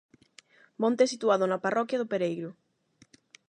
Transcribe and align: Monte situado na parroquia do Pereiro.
Monte 0.81 1.11
situado 1.13 1.43
na 1.47 1.61
parroquia 1.65 1.99
do 2.01 2.09
Pereiro. 2.11 2.49